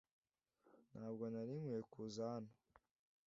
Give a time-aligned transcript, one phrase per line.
[0.93, 2.51] Ntabwo nari nkwiye kuza hano.